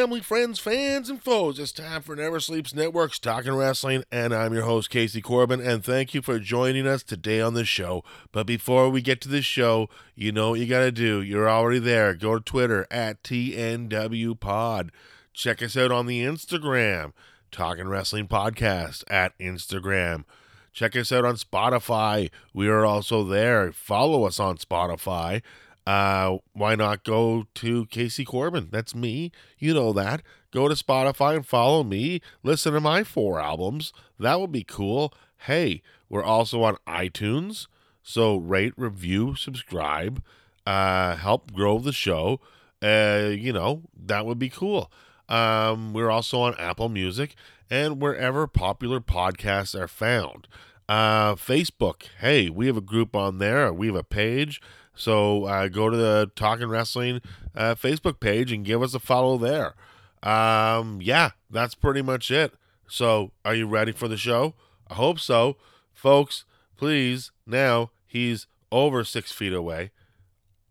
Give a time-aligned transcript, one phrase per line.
[0.00, 1.58] Family, friends, fans, and foes.
[1.58, 5.84] It's time for Never Sleeps Network's Talking Wrestling, and I'm your host, Casey Corbin, and
[5.84, 8.02] thank you for joining us today on the show.
[8.32, 11.20] But before we get to the show, you know what you got to do.
[11.20, 12.14] You're already there.
[12.14, 14.90] Go to Twitter at TNW Pod.
[15.34, 17.12] Check us out on the Instagram,
[17.52, 20.24] Talking Wrestling Podcast at Instagram.
[20.72, 22.30] Check us out on Spotify.
[22.54, 23.70] We are also there.
[23.70, 25.42] Follow us on Spotify.
[25.86, 28.68] Uh, why not go to Casey Corbin?
[28.70, 29.32] That's me.
[29.58, 30.22] You know that.
[30.52, 32.20] Go to Spotify and follow me.
[32.42, 33.92] Listen to my four albums.
[34.18, 35.12] That would be cool.
[35.38, 37.66] Hey, we're also on iTunes.
[38.02, 40.22] So rate, review, subscribe,
[40.66, 42.40] uh, help grow the show.
[42.82, 44.90] Uh, you know, that would be cool.
[45.28, 47.36] Um, we're also on Apple Music
[47.70, 50.48] and wherever popular podcasts are found.
[50.88, 52.02] Uh, Facebook.
[52.18, 53.72] Hey, we have a group on there.
[53.72, 54.60] We have a page.
[55.00, 57.22] So uh, go to the Talking Wrestling
[57.54, 59.74] uh, Facebook page and give us a follow there.
[60.22, 62.52] Um, yeah, that's pretty much it.
[62.86, 64.52] So, are you ready for the show?
[64.88, 65.56] I hope so.
[65.94, 66.44] Folks,
[66.76, 69.90] please, now he's over six feet away.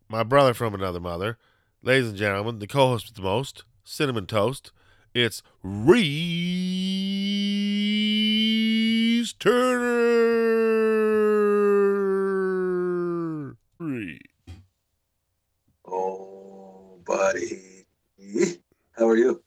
[0.07, 1.39] My brother from another mother.
[1.81, 4.71] Ladies and gentlemen, the co host with the most, Cinnamon Toast.
[5.15, 6.03] It's Reese
[9.33, 10.19] Turner.
[13.79, 14.19] Reese.
[15.87, 17.85] Oh, buddy.
[18.97, 19.41] How are you?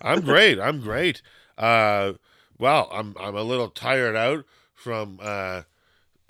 [0.00, 0.60] I'm great.
[0.60, 1.20] I'm great.
[1.58, 2.12] Uh,
[2.58, 5.62] well, I'm I'm a little tired out from uh,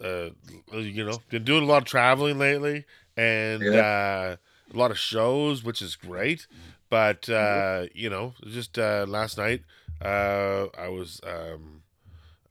[0.03, 0.31] uh,
[0.73, 2.85] you know, been doing a lot of traveling lately,
[3.17, 4.37] and uh,
[4.73, 6.47] a lot of shows, which is great.
[6.89, 9.63] But uh, you know, just uh, last night,
[10.01, 11.83] uh, I was um,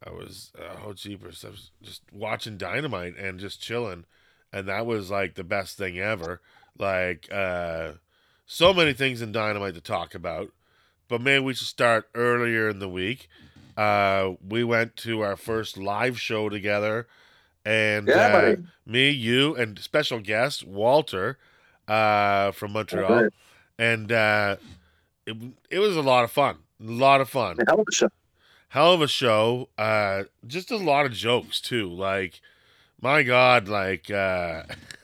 [0.06, 4.06] I was uh, oh jeepers, I was just watching Dynamite and just chilling,
[4.54, 6.42] and that was like the best thing ever.
[6.78, 7.94] Like uh,
[8.46, 10.52] so many things in Dynamite to talk about,
[11.08, 13.28] but maybe we should start earlier in the week.
[13.76, 17.08] Uh, we went to our first live show together,
[17.66, 18.56] and Yeah, uh,
[18.86, 21.38] me, you, and special guest Walter
[21.88, 23.30] uh, from Montreal,
[23.78, 24.56] and uh,
[25.26, 25.36] it
[25.70, 26.58] it was a lot of fun.
[26.82, 27.58] A lot of fun.
[27.68, 28.10] Hell of a show.
[28.70, 29.70] Hell of a show.
[29.78, 31.90] Uh, just a lot of jokes too.
[31.90, 32.42] Like,
[33.02, 34.10] my God, like.
[34.12, 34.64] Uh,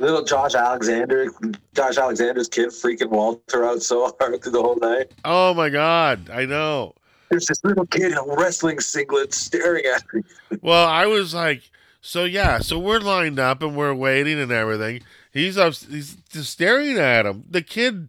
[0.00, 1.26] Little Josh Alexander,
[1.74, 5.12] Josh Alexander's kid freaking Walter out so hard through the whole night.
[5.24, 6.94] oh my God, I know.
[7.28, 10.22] There's this little kid in a wrestling singlet staring at me.
[10.62, 15.02] Well, I was like, so yeah, so we're lined up and we're waiting and everything.
[15.32, 17.44] He's up, he's just staring at him.
[17.48, 18.08] The kid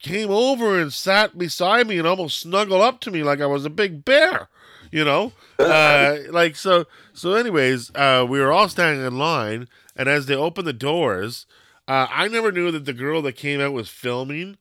[0.00, 3.64] came over and sat beside me and almost snuggled up to me like I was
[3.64, 4.48] a big bear,
[4.90, 5.32] you know.
[5.56, 6.84] Uh, like so.
[7.12, 11.46] So, anyways, uh, we were all standing in line, and as they opened the doors,
[11.88, 14.56] uh, I never knew that the girl that came out was filming.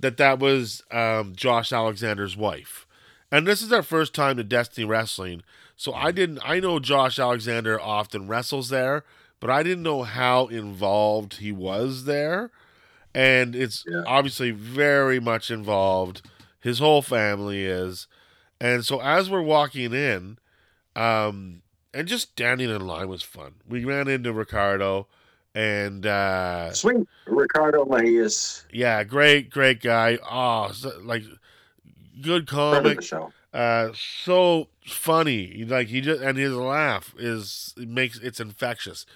[0.00, 2.86] That that was um, Josh Alexander's wife,
[3.30, 5.42] and this is our first time to Destiny Wrestling.
[5.76, 6.40] So I didn't.
[6.44, 9.04] I know Josh Alexander often wrestles there,
[9.40, 12.50] but I didn't know how involved he was there.
[13.14, 14.02] And it's Yeah.
[14.06, 16.22] obviously very much involved.
[16.60, 18.06] His whole family is,
[18.60, 20.38] and so as we're walking in,
[20.96, 21.61] um,
[21.94, 23.54] and just standing in line was fun.
[23.68, 25.06] We ran into Ricardo,
[25.54, 27.06] and uh, Sweet.
[27.26, 28.64] Ricardo Mahias.
[28.72, 30.18] yeah, great, great guy.
[30.28, 31.22] Oh, so, like
[32.20, 33.00] good comic
[33.54, 39.06] uh so funny like he just and his laugh is it makes it's infectious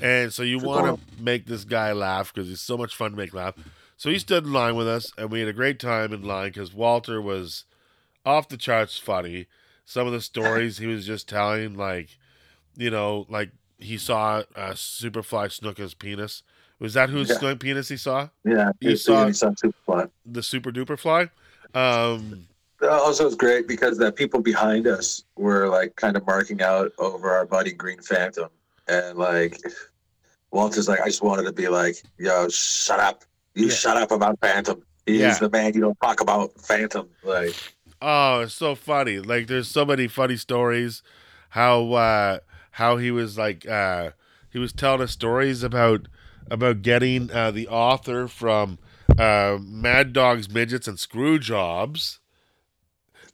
[0.00, 3.16] and so you want to make this guy laugh because he's so much fun to
[3.16, 3.54] make laugh
[3.96, 6.48] so he stood in line with us and we had a great time in line
[6.48, 7.64] because walter was
[8.24, 9.46] off the charts funny
[9.84, 12.18] some of the stories he was just telling like
[12.80, 16.42] you know like he saw uh superfly Snuka's penis
[16.78, 17.54] was that whose Yeah.
[17.54, 18.72] penis he saw Yeah.
[18.80, 20.10] You he's saw- he's on super fun.
[20.24, 21.28] the super duper fly
[21.74, 22.46] um
[22.82, 27.30] Also, it's great because the people behind us were like kind of marking out over
[27.30, 28.48] our buddy Green Phantom,
[28.88, 29.58] and like
[30.50, 33.24] Walter's like, I just wanted to be like, yo, shut up,
[33.54, 33.74] you Yeah.
[33.74, 34.82] shut up about Phantom.
[35.06, 35.38] He's Yeah.
[35.38, 37.06] the man you don't talk about Phantom.
[37.22, 37.54] Like,
[38.02, 39.18] Oh, it's so funny.
[39.20, 41.02] Like there's so many funny stories
[41.50, 42.38] how uh
[42.72, 44.10] how he was like uh
[44.50, 46.08] he was telling us stories about
[46.50, 48.78] about getting uh, the author from
[49.18, 52.18] uh, Mad Dogs, Midgets, and Screw Jobs.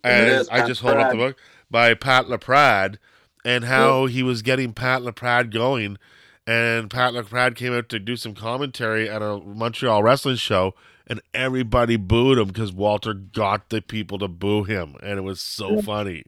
[0.05, 1.39] And I just hold up the book
[1.71, 2.99] by Pat LaPrade,
[3.45, 5.99] and how he was getting Pat LaPrade going.
[6.47, 10.75] And Pat LaPrade came out to do some commentary at a Montreal wrestling show,
[11.07, 15.41] and everybody booed him because Walter got the people to boo him, and it was
[15.41, 16.23] so funny.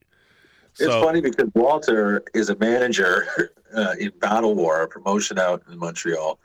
[0.80, 3.26] It's So funny because Walter is a manager
[3.74, 6.38] uh, in Battle War, a promotion out in Montreal,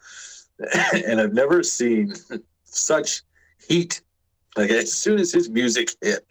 [0.93, 2.13] and I've never seen
[2.63, 3.21] such
[3.67, 4.01] heat.
[4.55, 6.25] Like as soon as his music hit,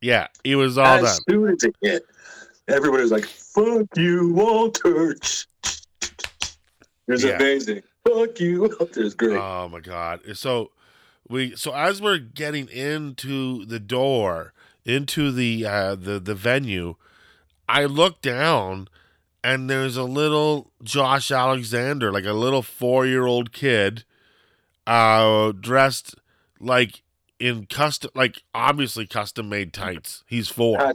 [0.00, 1.20] yeah, he was all as done.
[1.30, 2.06] soon as it hit,
[2.68, 5.46] everybody was like, "Fuck you, Walter!" It
[7.08, 7.36] was Yeah.
[7.36, 7.82] amazing.
[8.06, 9.02] Fuck you, Walter.
[9.02, 9.36] It's great.
[9.36, 10.20] Oh my god!
[10.34, 10.70] So
[11.28, 14.52] we so as we're getting into the door
[14.84, 16.96] into the uh, the the venue,
[17.68, 18.88] I look down
[19.44, 24.04] and there's a little Josh Alexander, like a little four year old kid,
[24.86, 26.14] uh, dressed
[26.60, 27.02] like
[27.38, 30.24] in custom, like obviously custom made tights.
[30.26, 30.94] He's four.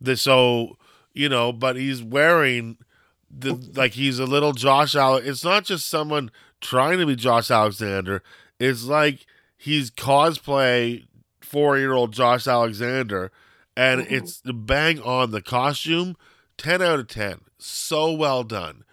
[0.00, 0.76] The, so
[1.12, 2.78] you know, but he's wearing
[3.30, 5.16] the like he's a little Josh Al.
[5.16, 6.30] It's not just someone
[6.60, 8.22] trying to be Josh Alexander.
[8.58, 11.06] It's like he's cosplay
[11.50, 13.32] four year old Josh Alexander,
[13.76, 14.14] and mm-hmm.
[14.14, 16.16] it's bang on the costume.
[16.56, 18.84] Ten out of ten, so well done.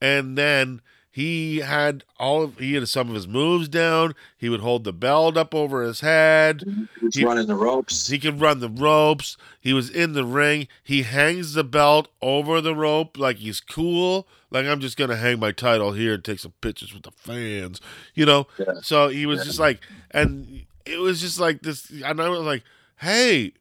[0.00, 0.80] And then
[1.10, 4.14] he had all of he had some of his moves down.
[4.36, 6.64] He would hold the belt up over his head.
[6.66, 6.84] Mm-hmm.
[7.00, 8.08] He's He- running the ropes.
[8.08, 9.36] He could run the ropes.
[9.60, 10.68] He was in the ring.
[10.82, 14.26] He hangs the belt over the rope like he's cool.
[14.50, 17.80] Like I'm just gonna hang my title here and take some pictures with the fans,
[18.14, 18.46] you know.
[18.58, 18.74] Yeah.
[18.82, 19.80] So he was just like,
[20.10, 21.90] and it was just like this.
[21.90, 22.62] And I was like,
[22.98, 23.52] hey,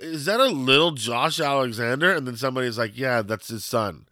[0.00, 2.14] is that a little Josh Alexander?
[2.14, 4.06] And then somebody's like, yeah, that's his son.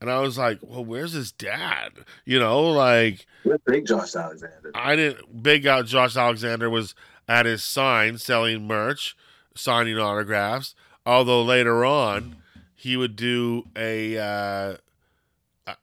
[0.00, 1.92] And I was like, well, where's his dad?
[2.24, 3.26] You know, like.
[3.66, 4.70] Big Josh Alexander.
[4.74, 5.42] I didn't.
[5.42, 6.94] Big out Josh Alexander was
[7.26, 9.16] at his sign selling merch,
[9.54, 10.74] signing autographs.
[11.06, 12.36] Although later on,
[12.74, 14.18] he would do a.
[14.18, 14.76] Uh,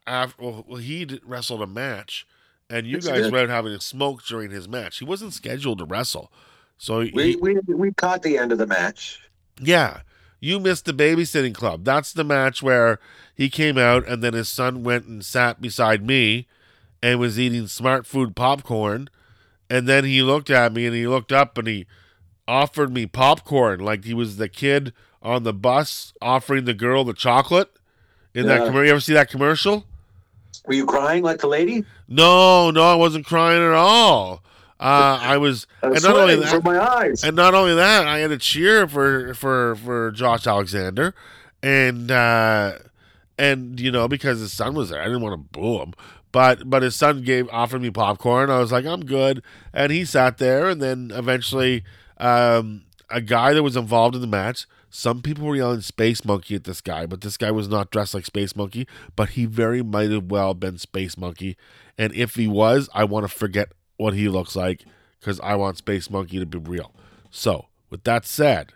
[0.06, 2.26] after, well, he wrestled a match,
[2.72, 4.98] and you Yes, guys were having a smoke during his match.
[4.98, 6.32] He wasn't scheduled to wrestle,
[6.78, 9.20] so he, We, we we caught the end of the match.
[9.60, 10.00] yeah,
[10.40, 11.84] you missed the babysitting club.
[11.84, 12.98] That's the match where
[13.34, 16.48] he came out and then his son went and sat beside me
[17.02, 19.08] and was eating smart food popcorn.
[19.70, 21.86] And then he looked at me and he looked up and he
[22.48, 24.92] offered me popcorn like he was the kid
[25.22, 27.70] on the bus offering the girl the chocolate
[28.34, 28.84] in that commercial.
[28.84, 29.84] You ever see that commercial?
[30.66, 31.84] Were you crying like the lady?
[32.08, 34.42] No, no, I wasn't crying at all.
[34.78, 37.22] Uh, I was, I was and not only that, my eyes.
[37.22, 41.14] and not only that, I had a cheer for for for Josh Alexander,
[41.62, 42.78] and uh,
[43.38, 45.94] and you know because his son was there, I didn't want to boo him,
[46.32, 48.50] but but his son gave offered me popcorn.
[48.50, 51.84] I was like, I'm good, and he sat there, and then eventually,
[52.18, 54.66] um, a guy that was involved in the match.
[54.94, 58.12] Some people were yelling "Space Monkey" at this guy, but this guy was not dressed
[58.12, 58.86] like Space Monkey.
[59.16, 61.56] But he very might have well been Space Monkey,
[61.96, 64.84] and if he was, I want to forget what he looks like
[65.18, 66.92] because I want Space Monkey to be real.
[67.30, 68.74] So, with that said,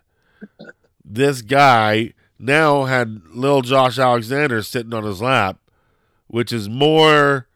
[1.05, 5.59] this guy now had little Josh Alexander sitting on his lap,
[6.29, 7.47] which is more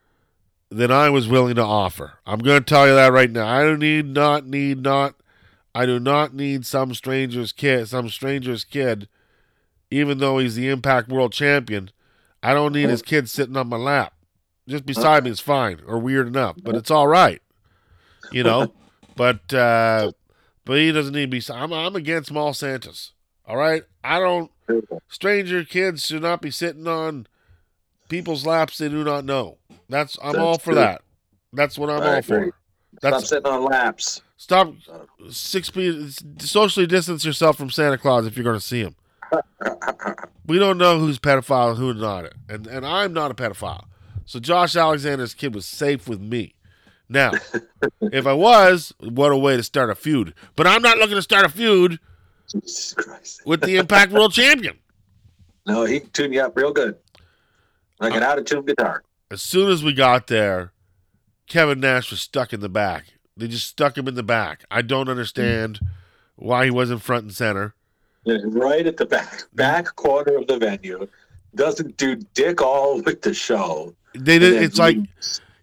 [0.68, 2.18] than I was willing to offer.
[2.26, 3.48] I'm going to tell you that right now.
[3.48, 5.14] I don't need, not need, not.
[5.74, 9.08] I do not need some stranger's kid, some stranger's kid,
[9.90, 11.90] even though he's the Impact World Champion.
[12.42, 14.14] I don't need his kid sitting on my lap.
[14.68, 17.42] Just beside me is fine or weird enough, but it's all right,
[18.32, 18.72] you know.
[19.16, 20.12] but uh,
[20.64, 21.52] but he doesn't need to be.
[21.52, 23.12] I'm I'm against small Santas.
[23.46, 24.50] All right, I don't.
[25.08, 27.26] Stranger kids should not be sitting on
[28.08, 29.58] people's laps they do not know.
[29.88, 30.74] That's I'm That's all for true.
[30.76, 31.02] that.
[31.52, 32.54] That's what I'm I all for.
[33.02, 34.22] That's Stop sitting on laps.
[34.40, 34.72] Stop
[35.28, 36.18] six feet.
[36.40, 38.96] Socially distance yourself from Santa Claus if you're going to see him.
[40.46, 43.84] We don't know who's pedophile and who's not, and and I'm not a pedophile.
[44.24, 46.54] So Josh Alexander's kid was safe with me.
[47.08, 47.32] Now,
[48.00, 50.34] if I was, what a way to start a feud.
[50.56, 51.98] But I'm not looking to start a feud
[52.48, 53.42] Jesus Christ.
[53.44, 54.78] with the Impact World Champion.
[55.66, 56.96] No, he can tune you up real good.
[58.00, 59.02] Like Uh, an out of tune guitar.
[59.30, 60.72] As soon as we got there,
[61.48, 63.06] Kevin Nash was stuck in the back.
[63.36, 64.64] They just stuck him in the back.
[64.70, 65.80] I don't understand
[66.36, 67.74] why he wasn't front and center.
[68.26, 71.08] Right at the back, back corner of the venue.
[71.54, 73.94] Doesn't do dick all with the show.
[74.14, 74.62] They did.
[74.62, 74.98] It's like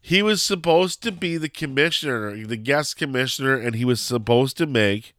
[0.01, 4.65] he was supposed to be the commissioner, the guest commissioner, and he was supposed to
[4.65, 5.13] make,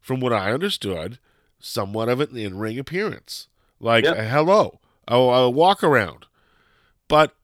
[0.00, 1.18] from what I understood,
[1.58, 3.48] somewhat of an in-ring appearance,
[3.80, 4.16] like Yep.
[4.18, 6.26] a hello, a, a walk around.
[7.08, 7.34] But,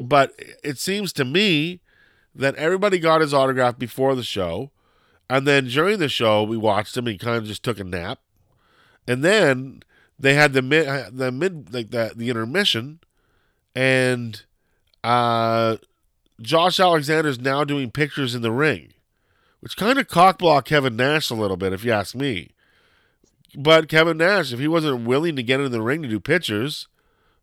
[0.00, 0.32] but
[0.64, 1.80] it seems to me
[2.34, 4.70] that everybody got his autograph before the show,
[5.28, 7.06] and then during the show we watched him.
[7.06, 8.20] And he kind of just took a nap,
[9.06, 9.82] and then
[10.18, 13.00] they had the mid the mid like the the intermission,
[13.74, 14.42] and
[15.04, 15.76] uh,
[16.40, 18.92] Josh Alexander is now doing pictures in the ring,
[19.60, 22.50] which kind of cockblock Kevin Nash a little bit, if you ask me.
[23.56, 26.86] But Kevin Nash, if he wasn't willing to get in the ring to do pictures,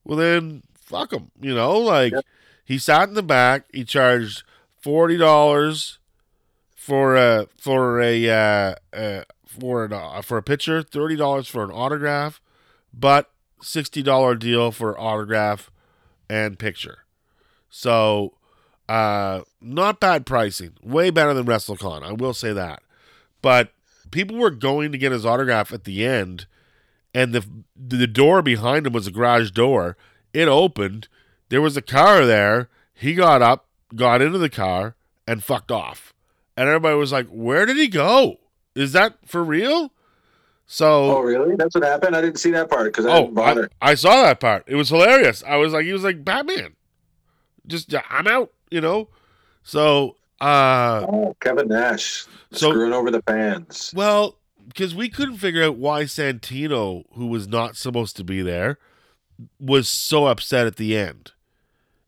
[0.04, 1.32] well then fuck him.
[1.42, 2.26] You know, like Yep.
[2.64, 3.66] he sat in the back.
[3.74, 4.44] He charged
[4.86, 5.98] forty dollars
[6.76, 11.64] for a for a uh, uh, for an, uh, for a picture, thirty dollars for
[11.64, 12.40] an autograph,
[12.94, 13.32] but
[13.64, 15.72] sixty dollar deal for autograph
[16.30, 17.00] and picture.
[17.68, 18.36] So,
[18.88, 20.74] uh, not bad pricing.
[20.84, 22.04] Way better than WrestleCon.
[22.04, 22.84] I will say that.
[23.42, 23.72] But
[24.12, 26.46] people were going to get his autograph at the end,
[27.12, 27.44] and the
[27.76, 29.98] the door behind him was a garage door.
[30.32, 31.08] It opened.
[31.50, 32.70] There was a car there.
[32.94, 33.66] He got up,
[33.96, 34.96] got into the car,
[35.28, 36.14] and fucked off.
[36.58, 38.38] And everybody was like, "Where did he go?
[38.76, 39.92] Is that for real?"
[40.68, 41.56] So Oh, really?
[41.56, 42.16] That's what happened.
[42.16, 43.70] I didn't see that part because I Oh, didn't bother.
[43.82, 44.64] I, I saw that part.
[44.68, 45.44] It was hilarious.
[45.46, 46.76] I was like, he was like Batman.
[47.68, 49.10] Just uh, I'm out, you know.
[49.64, 53.94] So, uh, oh, Kevin Nash So- screwing over the fans.
[53.96, 54.38] well,
[54.68, 58.80] because we couldn't figure out why Santino, who was not supposed to be there,
[59.60, 61.32] was so upset at the end.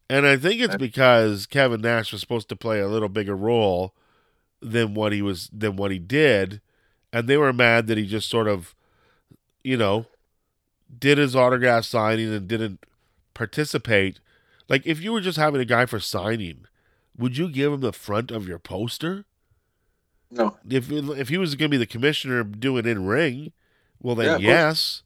[0.10, 3.94] And I think it's because Kevin Nash was supposed to play a little bigger role
[4.62, 6.62] than what he was than what he did,
[7.12, 8.74] and they were mad that he just sort of,
[9.64, 10.06] you know,
[10.98, 12.86] did his autograph signing and didn't
[13.34, 14.20] participate.
[14.70, 16.66] Like if you were just having a guy for signing,
[17.18, 19.26] would you give him the front of your poster?
[20.30, 23.52] No, If if he was going to be the commissioner doing in ring,
[24.02, 25.04] well then Yeah, yes.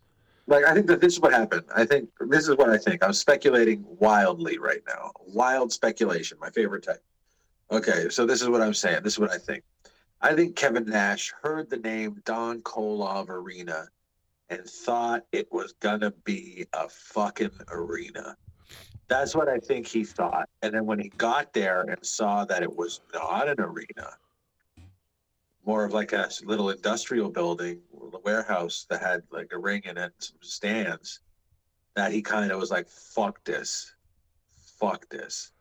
[0.47, 1.63] Like I think that this is what happened.
[1.75, 3.03] I think this is what I think.
[3.03, 5.11] I'm speculating wildly right now.
[5.27, 7.03] Wild speculation, my favorite type.
[7.71, 9.03] Okay, so this is what I'm saying.
[9.03, 9.63] This is what I think.
[10.21, 13.87] I think Kevin Nash heard the name Don Kolov Arena
[14.49, 18.35] and thought it was gonna be a fucking arena.
[19.07, 20.47] That's what I think he thought.
[20.61, 24.17] And then when he got there and saw that it was not an arena,
[25.65, 27.79] more of like a little industrial building,
[28.13, 31.19] a warehouse that had like a ring in it, some stands,
[31.95, 33.93] that he kind of was like, "Fuck this,
[34.79, 35.51] fuck this."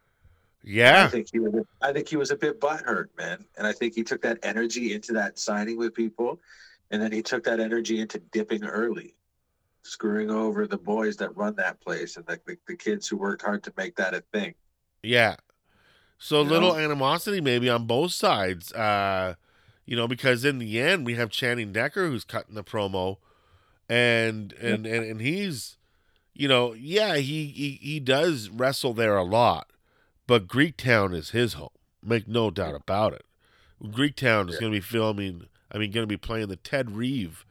[0.62, 1.64] Yeah, I think he was.
[1.80, 4.92] I think he was a bit butthurt, man, and I think he took that energy
[4.95, 6.40] into that signing with people,
[6.90, 9.14] and then he took that energy into dipping early,
[9.83, 13.42] screwing over the boys that run that place and the, the, the kids who worked
[13.42, 14.54] hard to make that a thing.
[15.02, 15.37] Yeah.
[16.19, 16.78] So You little know?
[16.78, 18.73] animosity maybe on both sides.
[18.73, 19.35] Uh
[19.90, 23.16] you know, because in the end we have Channing Decker who's cutting the promo
[23.88, 25.76] and and and, and he's
[26.32, 29.73] you know, yeah, he, he he does wrestle there a lot,
[30.28, 31.70] but Greektown is his home.
[32.02, 33.25] Make no doubt about it.
[33.82, 34.61] Greektown is Yeah.
[34.61, 37.44] going to be filming, I mean, going to be playing the Ted Reeve.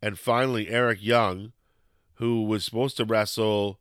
[0.00, 1.52] And finally, Eric Young,
[2.14, 3.80] who was supposed to wrestle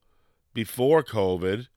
[0.53, 1.67] before COVID,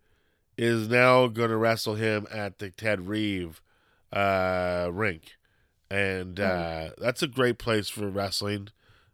[0.57, 3.61] is now going to wrestle him at the Ted Reeve
[4.13, 5.35] uh, rink.
[5.91, 8.69] And uh, that's a great place for wrestling.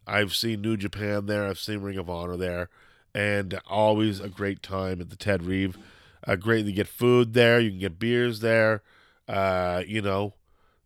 [0.07, 2.69] I've seen New Japan there, I've seen Ring of Honor there,
[3.15, 5.79] and always a great time at the Ted Reeve.
[6.27, 8.83] Uh, great to get food there, you can get beers there.
[9.29, 10.35] Uh, you know,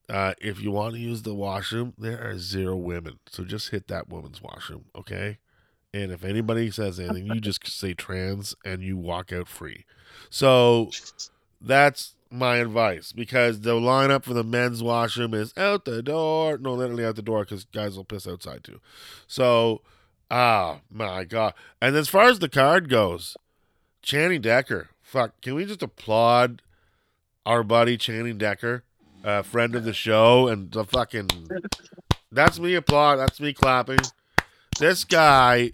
[0.08, 3.18] uh, if you want to use the washroom, there are zero women.
[3.28, 5.38] So just hit that woman's washroom, okay?
[5.94, 9.86] And if anybody says anything, you just say trans and you walk out free.
[10.28, 10.90] So
[11.60, 16.58] that's my advice because the lineup for the men's washroom is out the door.
[16.58, 18.80] No, literally out the door because guys will piss outside too.
[19.26, 19.82] So,
[20.30, 21.54] ah, my God.
[21.80, 23.36] And as far as the card goes,
[24.02, 26.62] Channing Decker, fuck, can we just applaud
[27.46, 28.84] our buddy Channing Decker,
[29.22, 31.28] uh, friend of the show, and the fucking.
[32.32, 33.16] That's me applaud.
[33.16, 34.00] That's me clapping.
[34.78, 35.70] This guy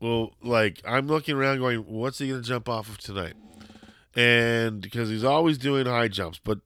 [0.00, 3.34] well, like I'm looking around going, what's he gonna jump off of tonight?
[4.16, 6.58] And because he's always doing high jumps, but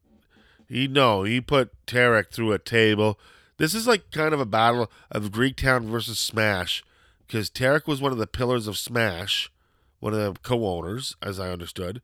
[0.68, 3.18] he no, he put Tarek through a table.
[3.58, 6.82] This is like kind of a battle of Greektown versus Smash,
[7.26, 9.52] because Tarek was one of the pillars of Smash,
[10.00, 12.00] one of the co-owners, as I understood,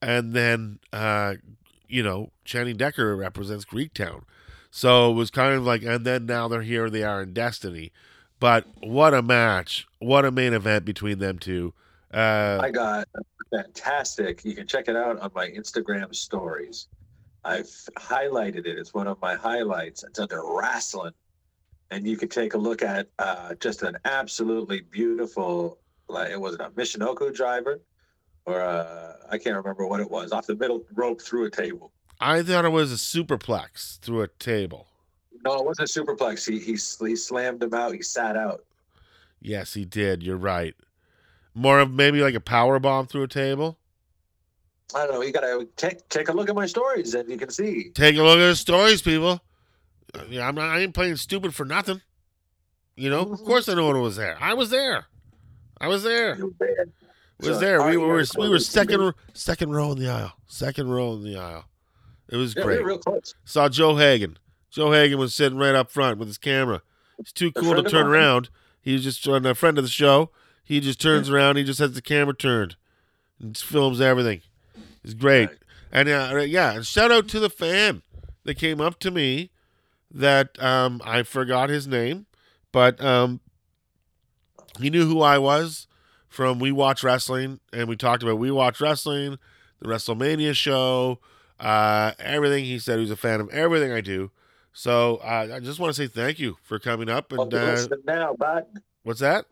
[0.00, 1.34] and then uh,
[1.86, 4.22] you know Channing Decker represents Greektown,
[4.70, 7.92] so it was kind of like, and then now they're here, they are in Destiny.
[8.40, 9.86] But what a match!
[9.98, 11.74] What a main event between them two.
[12.12, 13.08] Uh, I got
[13.50, 14.44] fantastic.
[14.44, 16.88] You can check it out on my Instagram stories.
[17.44, 18.78] I've highlighted it.
[18.78, 20.04] It's one of my highlights.
[20.04, 21.12] It's under wrestling,
[21.90, 25.78] and you can take a look at uh, just an absolutely beautiful.
[26.08, 27.80] Like it was a Michinoku driver,
[28.44, 30.32] or uh, I can't remember what it was.
[30.32, 31.92] Off the middle rope through a table.
[32.20, 34.88] I thought it was a superplex through a table.
[35.44, 36.48] No, it wasn't a superplex.
[36.50, 37.94] He, he he slammed him out.
[37.94, 38.64] He sat out.
[39.40, 40.22] Yes, he did.
[40.22, 40.74] You're right.
[41.58, 43.78] More of maybe like a power bomb through a table.
[44.94, 45.22] I don't know.
[45.22, 47.90] You gotta take take a look at my stories, and you can see.
[47.90, 49.40] Take a look at the stories, people.
[50.14, 50.70] Uh, Yeah, I'm not.
[50.70, 52.00] I ain't playing stupid for nothing.
[52.96, 54.38] You know, of course I know what was there.
[54.40, 55.06] I was there.
[55.80, 56.36] I was there.
[56.36, 56.92] You bad.
[57.40, 57.82] was there.
[57.88, 60.32] We were we were second second row in the aisle.
[60.46, 61.64] Second row in the aisle.
[62.28, 62.84] It was Yeah, great.
[62.84, 63.34] real close.
[63.44, 64.38] Saw Joe Hagan.
[64.70, 66.82] Joe Hagan was sitting right up front with his camera.
[67.16, 68.48] He's too cool to turn around.
[68.80, 70.30] He's just on a friend of the show.
[70.68, 71.56] He just turns around.
[71.56, 72.76] He just has the camera turned
[73.40, 74.42] and films everything.
[75.02, 75.48] It's great.
[75.90, 78.02] And uh, yeah, and shout out to the fan
[78.44, 79.50] that came up to me.
[80.10, 82.26] That um, I forgot his name,
[82.70, 83.40] but um,
[84.78, 85.86] he knew who I was
[86.28, 89.38] from We Watch Wrestling, and we talked about We Watch Wrestling,
[89.80, 91.18] the WrestleMania show,
[91.58, 92.64] uh, everything.
[92.64, 94.30] He said he was a fan of everything I do.
[94.74, 97.32] So uh, I just want to say thank you for coming up.
[97.32, 98.64] And uh, now, bud.
[99.02, 99.46] what's that?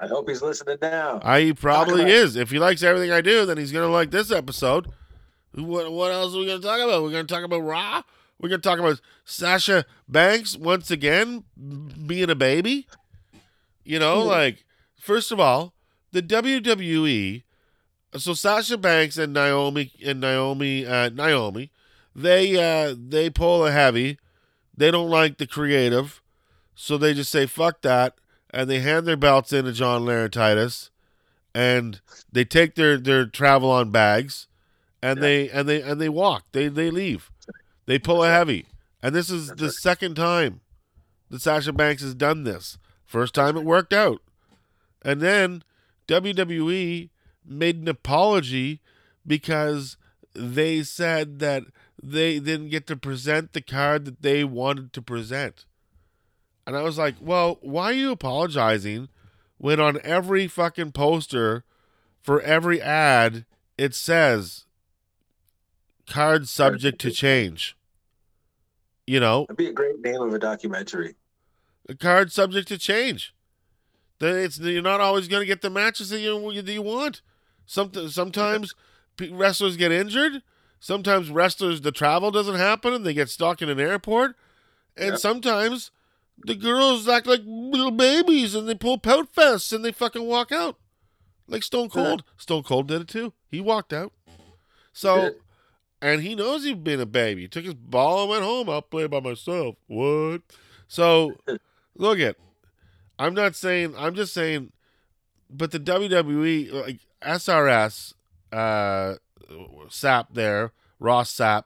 [0.00, 1.20] I hope he's listening now.
[1.22, 2.34] I he probably is.
[2.34, 4.86] If he likes everything I do, then he's gonna like this episode.
[5.52, 7.02] What what else are we gonna talk about?
[7.02, 8.02] We're gonna talk about Raw.
[8.40, 11.44] We're gonna talk about Sasha Banks once again
[12.06, 12.86] being a baby.
[13.84, 14.26] You know, Ooh.
[14.26, 14.64] like
[14.98, 15.74] first of all,
[16.12, 17.42] the WWE.
[18.16, 21.70] So Sasha Banks and Naomi and Naomi uh, Naomi,
[22.16, 24.18] they uh, they pull a heavy.
[24.76, 26.22] They don't like the creative,
[26.74, 28.14] so they just say fuck that,
[28.52, 30.90] and they hand their belts in to John Laurinaitis,
[31.54, 34.46] and they take their their travel on bags,
[35.02, 35.22] and Yeah.
[35.22, 36.44] they and they and they walk.
[36.52, 37.30] They they leave.
[37.86, 38.66] They pull a heavy,
[39.02, 40.60] and this is the second time
[41.30, 42.78] that Sasha Banks has done this.
[43.04, 44.20] First time it worked out,
[45.02, 45.62] and then
[46.06, 47.08] WWE
[47.44, 48.80] made an apology
[49.26, 49.96] because
[50.34, 51.64] they said that
[52.02, 55.64] they didn't get to present the card that they wanted to present.
[56.66, 59.08] And I was like, well, why are you apologizing
[59.58, 61.64] when on every fucking poster
[62.22, 63.44] for every ad
[63.78, 64.66] it says
[66.06, 67.76] card subject to change?
[69.06, 71.16] You know, That'd be a great name of a documentary.
[71.88, 73.34] a card subject to change.
[74.20, 77.22] That it's you're not always going to get the matches that you that you want.
[77.66, 78.74] Some, sometimes
[79.30, 80.42] wrestlers get injured.
[80.78, 84.36] Sometimes wrestlers the travel doesn't happen and they get stuck in an airport.
[84.96, 85.16] And Yeah.
[85.16, 85.90] sometimes
[86.44, 90.52] the girls act like little babies and they pull pout fests and they fucking walk
[90.52, 90.76] out.
[91.46, 92.02] Like Stone Yeah.
[92.04, 92.24] Cold.
[92.36, 93.32] Stone Cold did it too.
[93.50, 94.12] He walked out.
[94.92, 95.32] So
[96.02, 97.42] and he knows he's been a baby.
[97.42, 98.70] He took his ball and went home.
[98.70, 99.76] I'll play by myself.
[99.86, 100.42] What?
[100.88, 101.36] So
[101.96, 102.36] look at.
[103.18, 103.94] I'm not saying.
[103.98, 104.72] I'm just saying.
[105.52, 108.14] But the WWE, like SRS,
[108.52, 109.16] uh,
[109.88, 111.64] Sapp there, Ross Sapp,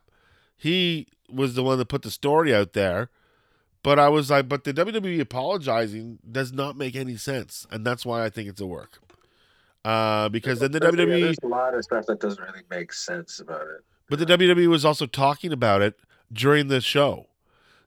[0.56, 3.10] he was the one that put the story out there.
[3.84, 8.06] But I was like, but the WWE apologizing does not make any sense, and that's
[8.06, 8.98] why I think it's a work.
[9.84, 12.94] Uh, because then the Yeah, WWE There's a lot of stuff that doesn't really make
[12.94, 13.84] sense about it.
[14.08, 15.98] but the WWE was also talking about it
[16.32, 17.26] during the show.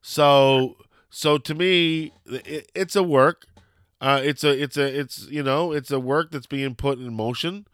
[0.03, 0.77] So
[1.09, 3.47] so to me it, it's a work.
[3.99, 7.11] Uh it's a it's a it's you know, it's a work that's being put in
[7.11, 7.65] motion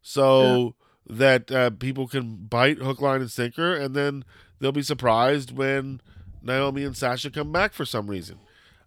[0.00, 0.76] so
[1.10, 4.24] that uh, people can bite hook line and sinker and then
[4.60, 6.00] they'll be surprised when
[6.42, 8.38] Naomi and Sasha come back for some reason.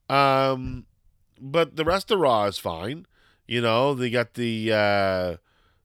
[0.09, 0.85] Um
[1.39, 3.05] but the rest of Raw is fine.
[3.47, 5.37] You know, they got the uh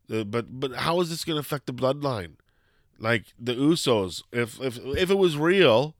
[0.08, 2.34] the, but but how is this going to affect the bloodline?
[3.00, 4.22] like the Usos.
[4.30, 5.96] If if if it was real,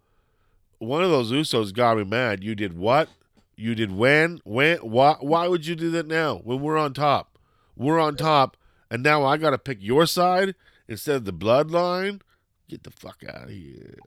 [0.79, 2.45] one of those Usos got me mad.
[2.45, 3.09] You did what?
[3.57, 4.41] You did when?
[4.45, 4.79] When?
[4.79, 5.17] Why?
[5.21, 7.39] Why would you do that now when we're on top?
[7.77, 8.57] We're on top,
[8.91, 10.55] and now I got to pick your side
[10.87, 12.21] instead of the bloodline.
[12.69, 13.99] Get the fuck out of here.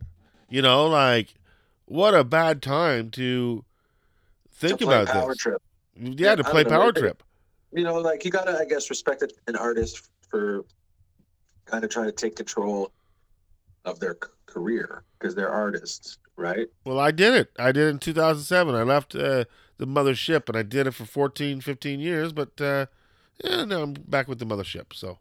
[0.50, 1.34] You know, like
[1.86, 3.64] what a bad time to
[4.52, 5.38] think To about power this.
[5.38, 5.62] trip.
[6.00, 7.24] Yeah, to play don't know, Power Trip.
[7.72, 10.66] You know, like you gotta, I guess, respect an artist for
[11.66, 12.92] kind of trying to take control
[13.86, 16.68] of their career because they're artists, right?
[16.86, 17.50] Well, I did it.
[17.60, 18.74] I did it in 2007.
[18.76, 19.46] I left uh,
[19.78, 22.88] the mothership and I did it for 14, 15 years, but uh,
[23.44, 24.94] yeah, now I'm back with the mothership.
[24.94, 25.20] So,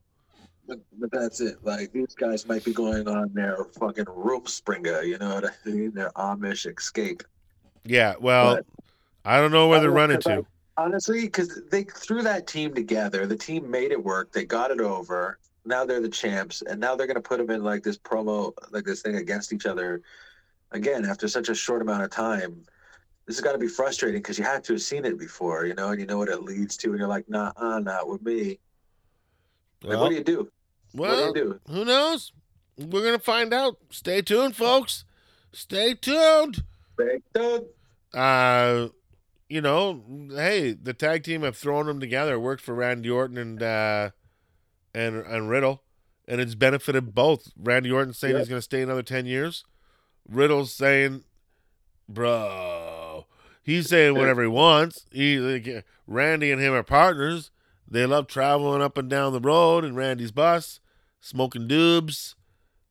[0.67, 1.57] But, but that's it.
[1.63, 5.93] Like these guys might be going on their fucking Rumspringa, you know what I mean?
[5.93, 7.23] Their Amish escape.
[7.85, 8.67] yeah, well, But-
[9.25, 10.45] I don't know where they're running to.
[10.77, 13.27] Honestly, because they threw that team together.
[13.27, 14.33] The team made it work.
[14.33, 15.39] They got it over.
[15.65, 18.53] Now they're the champs, and now they're going to put them in like this promo,
[18.73, 20.03] like this thing against each other
[20.73, 22.65] again after such a short amount of time.
[23.27, 25.75] This has got to be frustrating because you had to have seen it before, you
[25.75, 28.23] know, and you know what it leads to, and you're like, nah, uh, not with
[28.23, 28.59] me.
[29.83, 30.51] Like, Well, what do you do?
[30.93, 31.61] what do you do?
[31.69, 32.33] who knows?
[32.79, 33.77] We're gonna find out.
[33.91, 35.05] Stay tuned, folks.
[35.53, 36.65] Stay tuned.
[36.95, 37.65] Stay tuned.
[38.15, 38.89] Uh,
[39.49, 42.35] you know, hey, the tag team have thrown them together.
[42.35, 44.11] It worked for Randy Orton and uh,
[44.95, 45.83] and and Riddle,
[46.27, 47.53] and it's benefited both.
[47.57, 48.39] Randy Orton saying Yeah.
[48.41, 49.65] he's gonna stay another ten years.
[50.29, 51.25] Riddle's saying,
[52.09, 53.27] bro,
[53.63, 55.07] he's saying whatever he wants.
[55.11, 57.51] He like, Randy and him are partners.
[57.93, 60.81] They love traveling up and down the road in Randy's bus,
[61.21, 62.35] smoking doobs,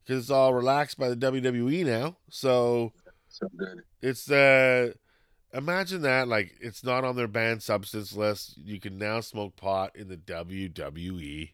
[0.04, 2.18] because it's all relaxed by the WWE now.
[2.30, 2.94] So
[3.28, 3.82] So good.
[4.04, 4.92] it's uh
[5.54, 8.58] imagine that like it's not on their banned substance list.
[8.58, 11.50] You can now smoke pot in the WWE.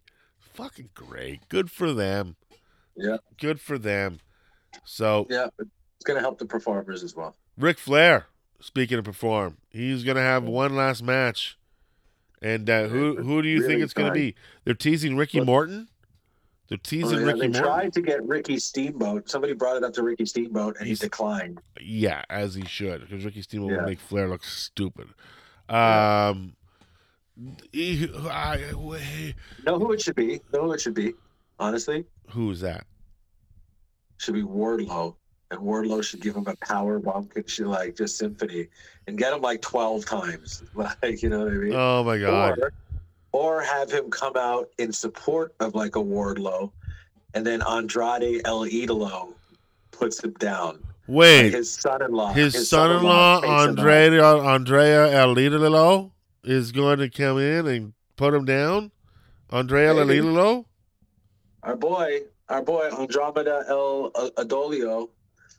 [0.54, 1.48] Fucking great.
[1.48, 2.36] Good for them.
[2.98, 3.18] Yeah.
[3.40, 4.20] Good for them.
[4.84, 7.38] So Yeah, it's gonna help the performers as well.
[7.58, 8.26] Ric Flair,
[8.60, 11.58] speaking of perform, he's gonna have one last match.
[12.42, 14.36] And uh, who who do you think it's gonna be?
[14.64, 15.88] They're teasing Ricky What- Morton.
[16.70, 17.64] They're Oh, teasing yeah, Ricky they Morton.
[17.64, 19.30] tried to get Ricky Steamboat.
[19.30, 21.62] Somebody brought it up to Ricky Steamboat, and He's- he declined.
[21.80, 23.78] Yeah, as he should, because Ricky Steamboat Yeah.
[23.78, 25.08] would make Flair look stupid.
[25.70, 26.58] Um,
[27.72, 30.42] he- I- wait, Know who it should be?
[30.54, 31.14] Know who it should be?
[31.58, 32.86] Honestly, who is that?
[34.18, 35.16] should be Wardlow,
[35.52, 38.68] and Wardlow should give him a power bomb, should like just symphony,
[39.08, 40.64] and get him like twelve times.
[40.76, 41.74] Like you know what I mean?
[41.74, 42.60] Oh my god!
[42.60, 42.74] or,
[43.32, 46.72] or have him come out in support of like a Wardlow,
[47.34, 49.34] and then Andrade El Idolo
[49.92, 50.80] puts him down.
[51.08, 52.34] Like Wait, his son-in-law.
[52.34, 53.62] his son-in-law takes him out.
[53.62, 56.12] Andre Andrea Alidolo
[56.44, 58.92] is going to come in and put him down.
[59.50, 60.66] Andrea El Alidolo.
[61.64, 65.10] Our boy, our boy Andromeda El Adolio.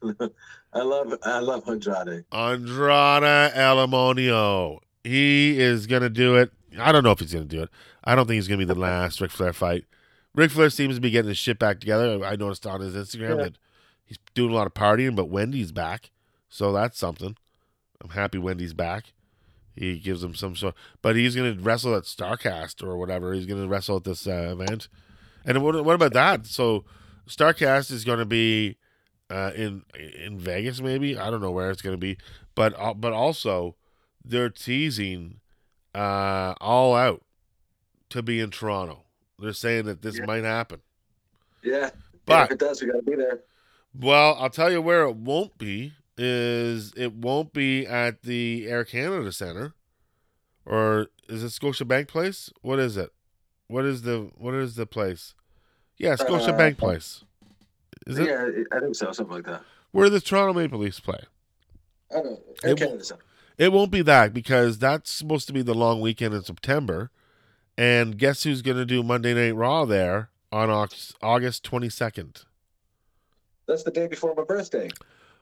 [0.73, 2.25] I love, I love Andrade.
[2.33, 4.79] Andrade Alamonio.
[5.05, 6.53] He is going to do it.
[6.79, 7.71] I don't know if he's going to do it.
[8.05, 9.85] I don't think he's going to be the last Ric Flair fight.
[10.35, 12.25] Ric Flair seems to be getting his shit back together.
[12.25, 13.45] I noticed on his Instagram Yeah.
[13.45, 13.59] that
[14.05, 16.11] he's doing a lot of partying, but Wendy's back.
[16.49, 17.37] So that's something.
[18.03, 19.13] I'm happy Wendy's back.
[19.75, 23.33] He gives him some sort, but he's going to wrestle at Starcast or whatever.
[23.33, 24.89] He's going to wrestle at this uh, event.
[25.45, 26.47] And what, what about that?
[26.47, 26.85] So
[27.29, 28.77] Starcast is going to be
[29.31, 29.83] uh, in
[30.25, 31.17] in Vegas, maybe.
[31.19, 32.17] I don't know where it's going to be,
[32.55, 33.77] but uh, but also
[34.25, 35.41] they're teasing
[35.95, 37.23] uh, All Out
[38.11, 39.05] to be in Toronto.
[39.39, 40.25] They're saying that this Yeah.
[40.27, 40.81] might happen.
[41.63, 41.91] Yeah,
[42.27, 43.41] But- if it does, we gotta be there.
[43.99, 48.85] Well, I'll tell you where it won't be is it won't be at the Air
[48.85, 49.75] Canada Center,
[50.67, 52.51] or is it Scotiabank Place?
[52.61, 53.11] What is it?
[53.67, 55.35] What is the what is the place?
[55.97, 57.25] Yeah, Scotiabank Uh, Place.
[58.09, 59.63] Is it yeah, I think so, something like that.
[59.93, 61.21] where the Toronto Maple Leafs play?
[62.11, 62.41] I don't know.
[62.65, 63.19] It Canada
[63.59, 67.11] It won't be that because that's supposed to be the long weekend in September.
[67.77, 72.45] And guess who's going to do Monday Night Raw there on August 22nd?
[73.69, 74.89] That's the day before my birthday.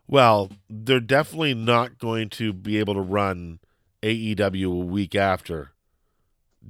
[0.09, 3.61] Well, they're definitely not going to be able to run
[4.03, 5.71] AEW a week after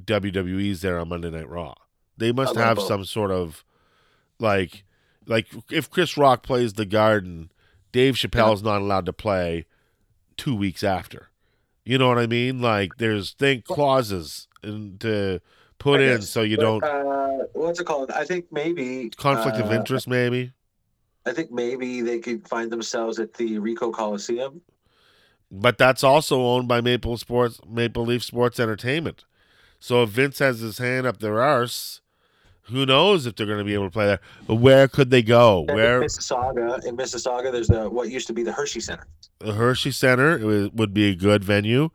[0.05, 1.75] WWE's there on Monday Night Raw.
[2.17, 2.87] They must have both.
[2.87, 3.65] some sort of
[4.39, 4.85] like
[5.27, 7.51] like if Chris Rock plays the Garden,
[7.93, 9.67] Dave Chappelle Chappelle's not allowed to play
[10.37, 11.29] two weeks after.
[11.85, 12.61] You know what I mean?
[12.61, 15.41] Like there's think clauses in, to
[15.79, 16.29] put I in guess.
[16.29, 18.11] so you But, don't Uh, what's it called?
[18.11, 20.53] I think maybe conflict of uh, interest maybe.
[21.27, 24.61] I think maybe they could find themselves at the Ricoh Coliseum.
[25.51, 29.25] But that's also owned by Maple Sports, Maple Leaf Sports Entertainment.
[29.79, 32.01] So if Vince has his hand up their arse,
[32.71, 34.21] who knows if they're going to be able to play there?
[34.47, 35.65] But where could they go?
[35.69, 39.07] And Where in Mississauga, in Mississauga, there's the what used to be the Hershey Center.
[39.39, 41.91] the Hershey Center would- would be a good venue.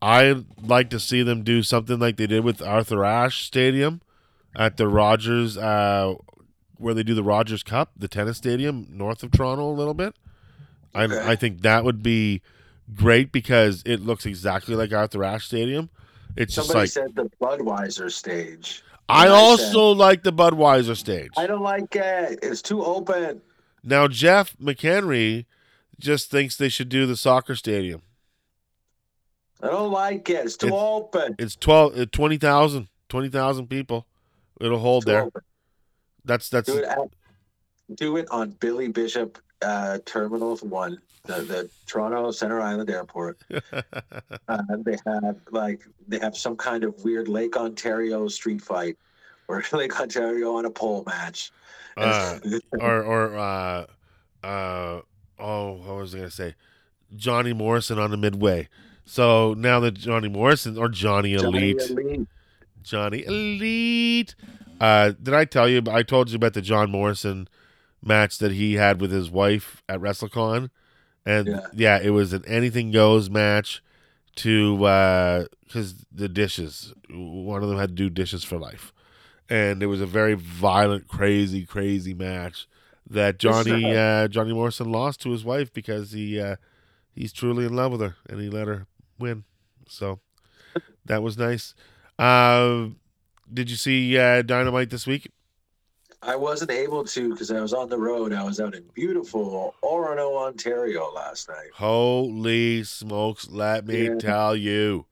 [0.00, 4.00] I'd like to see them do something like they did with Arthur Ashe Stadium
[4.56, 6.14] at the Rogers, uh,
[6.76, 10.14] where they do the Rogers Cup, the tennis stadium north of Toronto a little bit.
[10.94, 11.20] I, Okay.
[11.20, 12.40] I think that would be
[12.94, 15.90] great because it looks exactly like Arthur Ashe Stadium.
[16.36, 18.82] It's just Somebody like said the Budweiser stage.
[19.08, 21.30] I also like the Budweiser stage.
[21.36, 22.40] I don't like it.
[22.42, 23.40] It's too open.
[23.82, 25.46] Now Jeff McHenry
[25.98, 28.02] just thinks they should do the soccer stadium.
[29.62, 30.44] I don't like it.
[30.44, 31.36] It's too It's- open.
[31.38, 34.06] It's 12 uh, 20,000 20,000 people.
[34.60, 35.22] It'll hold Too there.
[35.24, 35.42] open.
[36.24, 36.98] That's that's Do it at,
[37.94, 43.38] do it on Billy Bishop uh, Terminal One, the, the Toronto Center Island Airport.
[44.48, 48.96] Uh, they have like they have some kind of weird Lake Ontario street fight
[49.46, 51.52] or Lake Ontario on a pole match.
[51.98, 52.38] uh,
[52.80, 53.86] or or uh
[54.42, 55.00] uh
[55.38, 56.54] oh what was I gonna say?
[57.14, 58.68] Johnny Morrison on the midway.
[59.04, 61.78] So now that Johnny Morrison or Johnny Elite.
[61.78, 62.28] Johnny Elite.
[62.82, 64.34] Johnny Elite.
[64.80, 65.82] Uh, did I tell you?
[65.90, 67.48] I told you about the John Morrison
[68.02, 70.70] match that he had with his wife at WrestleCon,
[71.26, 71.98] and yeah, Yeah.
[72.02, 73.82] it was an anything goes match
[74.36, 74.76] to
[75.64, 76.92] because the dishes.
[77.10, 78.92] One of them had to do dishes for life,
[79.48, 82.66] and it was a very violent, crazy, crazy match
[83.08, 86.56] that Johnny uh, Johnny Morrison lost to his wife because he uh,
[87.14, 88.86] he's truly in love with her and he let her
[89.18, 89.44] win.
[89.88, 90.20] So
[91.06, 91.74] that was nice.
[92.18, 92.88] Uh,
[93.52, 95.30] did you see uh, Dynamite this week?
[96.22, 98.32] I wasn't able to because I was on the road.
[98.32, 101.68] I was out in beautiful Orono, Ontario last night.
[101.74, 103.48] Holy smokes!
[103.50, 104.14] Let me Yeah.
[104.18, 105.06] tell you.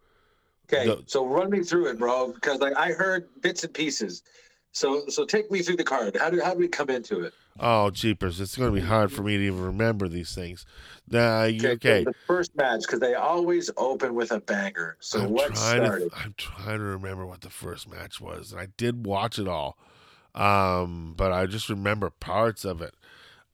[0.72, 4.22] Okay, The- so run me through it, bro, because like I heard bits and pieces.
[4.72, 6.16] So so take me through the card.
[6.16, 7.32] How do how do we come into it?
[7.58, 8.38] Oh, jeepers!
[8.40, 10.66] It's going to be hard for me to even remember these things.
[11.10, 14.96] You- so okay, The first match because they always open with a banger.
[15.00, 16.10] So I'm what started?
[16.10, 18.50] to I'm trying to remember what the first match was.
[18.52, 19.78] And I did watch it all,
[20.36, 22.94] um, but I just remember parts of it.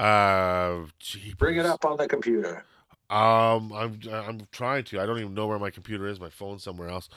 [0.00, 1.34] Uh, jeepers.
[1.38, 2.64] Bring it up on the computer.
[3.08, 5.00] Um, I'm I'm trying to.
[5.00, 6.18] I don't even know where my computer is.
[6.18, 7.08] My phone's somewhere else.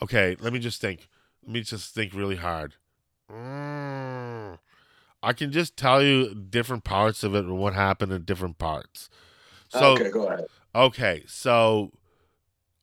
[0.00, 1.08] Okay, let me just think.
[1.44, 2.74] Let me just think really hard.
[3.30, 4.58] Mm,
[5.22, 9.08] I can just tell you different parts of it and what happened in different parts.
[9.68, 10.46] So okay, go ahead.
[10.74, 11.92] Okay, so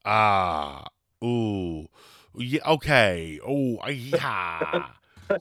[0.06, 0.86] ah,
[1.24, 1.88] ooh,
[2.36, 4.90] yeah, okay, oh, yeah.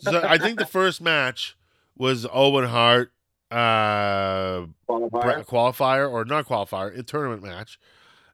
[0.01, 1.57] So I think the first match
[1.96, 3.12] was Owen Hart,
[3.51, 5.44] uh, Qualifier?
[5.46, 7.79] qualifier or not qualifier, a tournament match,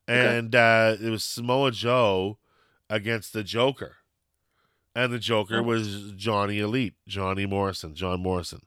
[0.08, 0.38] Okay.
[0.38, 2.38] and uh, it was Samoa Joe
[2.90, 3.96] against the Joker,
[4.94, 5.62] and the Joker Oh.
[5.62, 8.60] was Johnny Elite, Johnny Morrison, John Morrison.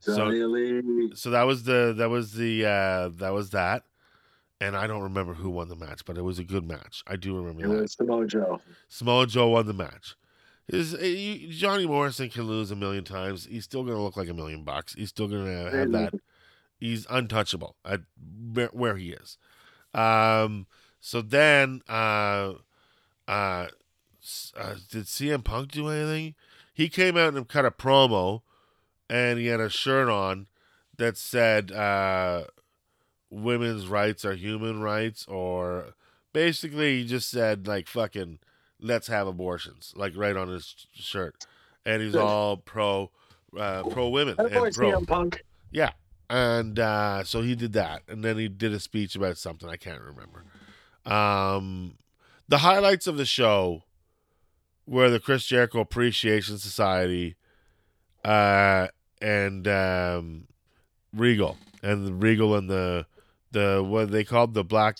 [0.00, 1.16] So- Johnny Elite.
[1.16, 3.82] so that was the that was the uh that was that
[4.60, 7.16] and i don't remember who won the match but it was a good match i
[7.16, 8.60] do remember It that was Samoa Joe.
[8.88, 10.14] samoa joe won the match
[10.68, 13.46] His, uh, you- johnny morrison can lose a million times.
[13.46, 14.94] He's still gonna look like a million bucks.
[14.94, 16.14] He's still gonna have that.
[16.78, 18.00] He's untouchable at
[18.52, 19.38] where, where he is.
[19.94, 20.66] Um
[21.00, 22.54] so then uh
[23.28, 23.68] uh,
[24.56, 26.34] uh did cm punk do anything?
[26.74, 28.42] He came out and cut a promo
[29.08, 30.48] and he had a shirt on
[30.98, 32.44] that said uh
[33.30, 35.94] women's rights are human rights or
[36.32, 38.38] basically he just said like fucking
[38.86, 41.46] let's have abortions like right on his shirt
[41.84, 43.10] and he's all pro
[43.58, 45.42] uh pro women That boy and pro CM Punk.
[45.70, 45.90] yeah.
[46.28, 48.02] And uh, so he did that.
[48.08, 49.68] And then he did a speech about something.
[49.68, 50.42] I can't remember.
[51.04, 51.98] Um,
[52.48, 53.84] the highlights of the show
[54.88, 57.36] were the Chris Jericho Appreciation Society
[58.24, 58.88] uh,
[59.22, 60.48] and um,
[61.14, 61.58] Regal.
[61.80, 63.06] And the Regal and the,
[63.52, 64.96] the what they called the Black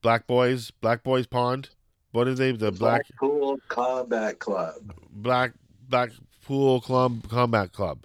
[0.00, 1.68] Black Boys, Black Boys Pond.
[2.12, 2.52] What are they?
[2.52, 4.94] The Black Blackpool Combat Club.
[5.10, 5.52] Black
[5.88, 6.10] Black
[6.42, 8.00] Blackpool Club Combat Club.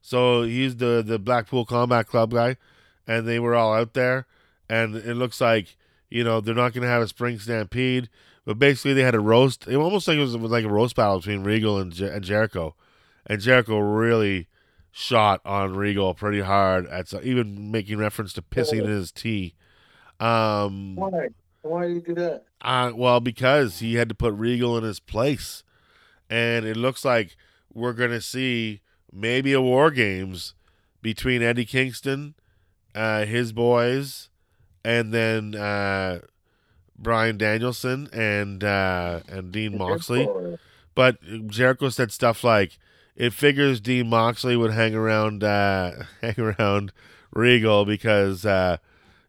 [0.00, 2.56] So he's the the Blackpool Combat Club guy,
[3.06, 4.26] and they were all out there,
[4.68, 5.76] and it looks like
[6.10, 8.08] you know they're not going to have a spring stampede,
[8.44, 9.66] but basically they had a roast.
[9.68, 12.74] It almost like it was like a roast battle between Regal and, Jer- and Jericho,
[13.26, 14.48] and Jericho really
[14.90, 19.54] shot on Regal pretty hard at so- even making reference to pissing in his tea.
[20.20, 20.96] Um,
[21.64, 21.88] Why?
[21.88, 22.44] Did you do that?
[22.60, 25.62] uh, well, because he had to put Regal in his place,
[26.30, 27.36] and it looks like
[27.72, 28.80] we're gonna see
[29.12, 30.54] maybe a War Games
[31.02, 32.34] between Eddie Kingston,
[32.94, 34.28] uh, his boys,
[34.84, 36.20] and then uh,
[36.98, 40.28] Bryan Danielson and uh, and Dean Moxley.
[40.94, 42.78] But Jericho said stuff like,
[43.16, 46.92] "It figures Dean Moxley would hang around, uh, hang around
[47.32, 48.76] Regal because, uh,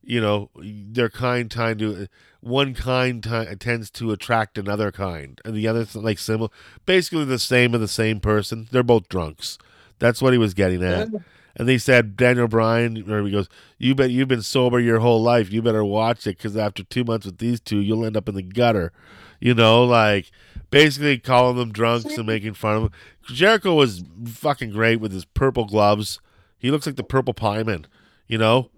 [0.05, 2.07] you know, their kind tend to
[2.41, 6.49] one kind t- tends to attract another kind, and the other like similar,
[6.85, 8.67] basically the same of the same person.
[8.71, 9.57] They're both drunks.
[9.99, 11.09] That's what he was getting at.
[11.57, 15.23] And they said Daniel Bryan, or he goes, "You bet you've been sober your whole
[15.23, 15.51] life.
[15.51, 18.35] You better watch it because after two months with these two, you'll end up in
[18.35, 18.91] the gutter."
[19.39, 20.31] You know, like
[20.69, 22.91] basically calling them drunks and making fun of them.
[23.23, 26.19] Jericho was fucking great with his purple gloves.
[26.57, 27.87] He looks like the purple pie man.
[28.27, 28.69] You know,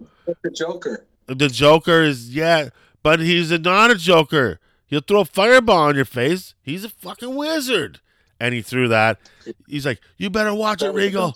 [0.42, 1.04] the Joker.
[1.28, 2.70] The Joker is yeah,
[3.02, 4.58] but he's a, not a Joker.
[4.86, 6.54] He'll throw a fireball on your face.
[6.62, 8.00] He's a fucking wizard.
[8.40, 9.18] And he threw that.
[9.66, 11.34] He's like, "You better watch it, Regal.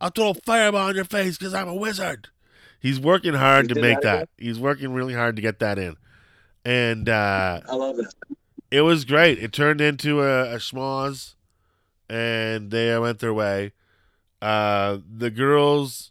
[0.00, 2.28] I'll throw a fireball on your face because I'm a wizard."
[2.78, 4.28] He's working hard He to make that that.
[4.36, 5.96] He's working really hard to get that in,
[6.64, 8.14] and uh, I love it.
[8.70, 9.38] it was great.
[9.38, 11.34] It turned into a, a schmoz,
[12.10, 13.72] and they went their way.
[14.42, 16.10] Uh, the girls,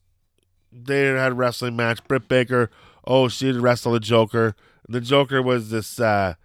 [0.71, 2.03] they had a wrestling match.
[2.07, 2.71] Britt Baker,
[3.05, 4.55] oh, she did wrestle the Joker.
[4.87, 6.35] The Joker was this uh,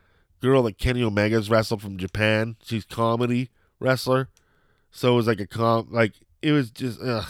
[0.40, 2.56] girl that Kenny Omega's wrestled from Japan.
[2.62, 4.28] She's comedy wrestler,
[4.90, 7.26] so it was like a com like it was just ugh.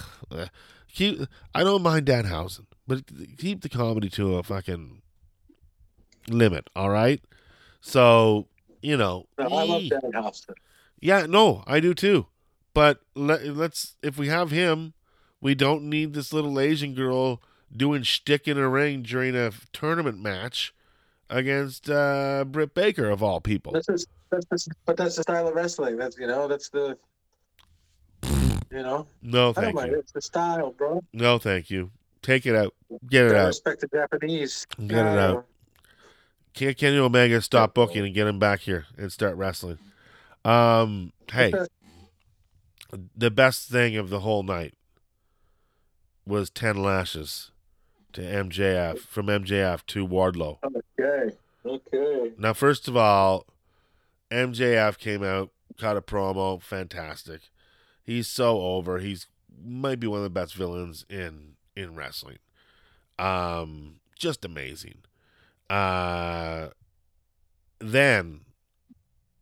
[0.93, 1.21] keep.
[1.55, 3.03] I don't mind Danhausen, but
[3.39, 5.03] keep the comedy to a fucking
[6.29, 6.69] limit.
[6.77, 7.21] All right.
[7.81, 8.49] So
[8.83, 9.27] you know.
[9.39, 10.55] No, I love Danhausen.
[11.01, 12.27] Yeah, no, I do too.
[12.75, 14.95] But let, let's if we have him,
[15.41, 17.43] we don't need this little Asian girl
[17.75, 20.75] doing shtick in a ring during a tournament match
[21.29, 23.73] against uh, Britt Baker of all people.
[23.73, 25.97] That's just, that's just, but that's the style of wrestling.
[25.97, 26.97] That's you know, that's the
[28.23, 29.07] you know.
[29.23, 29.93] No, I don't thank mind.
[29.93, 29.99] you.
[29.99, 31.03] It's the style, bro.
[31.13, 31.91] No, thank you.
[32.23, 32.75] Take it out.
[33.09, 33.47] Get it out.
[33.49, 34.67] respect the Japanese.
[34.87, 35.47] Get it out.
[36.55, 39.79] Can Kenny Omega stop booking and get him back here and start wrestling?
[40.45, 41.53] Um, hey,
[43.15, 44.75] the best thing of the whole night
[46.27, 47.51] was ten lashes
[48.17, 50.59] to MJF from MJF to Wardlow.
[50.65, 51.37] Okay.
[51.67, 52.33] Okay.
[52.39, 53.47] Now, first of all,
[54.31, 57.43] MJF came out, cut a promo, fantastic.
[58.03, 58.99] He's so over.
[58.99, 59.27] He's
[59.63, 62.39] might be one of the best villains in in wrestling.
[63.19, 65.03] Um, just amazing.
[65.69, 66.69] Uh,
[67.81, 68.41] then,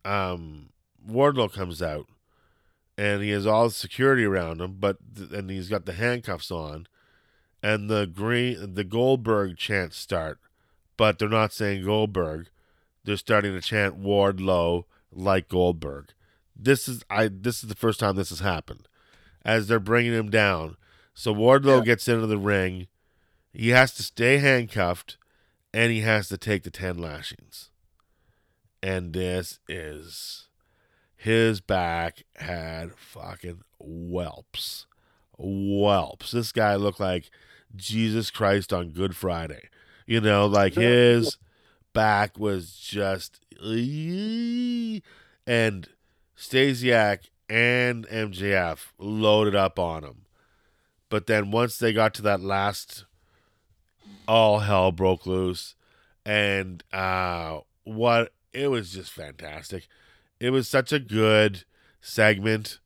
[0.05, 0.71] um,
[1.09, 2.07] Wardlow comes out,
[2.99, 4.97] and he has all the security around him, but
[5.33, 6.87] and he's got the handcuffs on,
[7.65, 10.39] and the green the Goldberg chants start,
[10.97, 12.49] but they're not saying Goldberg
[13.05, 16.13] they're starting to chant Wardlow like Goldberg.
[16.57, 18.89] This is I this is the first time this has happened.
[19.45, 20.77] As they're bringing him down.
[21.13, 21.85] So Wardlow Yeah.
[21.85, 22.89] gets into the ring.
[23.53, 25.17] He has to stay handcuffed
[25.73, 27.71] and he has to take the 10 lashings.
[28.83, 30.49] And this is
[31.17, 34.87] his back had fucking whelps.
[35.39, 36.33] Whelps.
[36.33, 37.31] This guy looked like
[37.77, 39.69] Jesus Christ on Good Friday.
[40.07, 41.39] You know, like his
[41.93, 43.41] back was just
[45.47, 45.89] and
[46.37, 50.27] Stasiak and MJF loaded up on him.
[51.09, 53.05] But then once they got to that last
[54.27, 55.75] all hell broke loose
[56.25, 59.89] and uh what it was just fantastic.
[60.41, 61.65] It was such a good
[62.01, 62.81] segment.